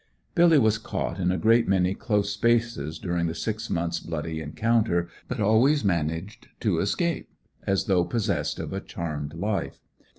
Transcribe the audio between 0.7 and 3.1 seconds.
caught in a great many close places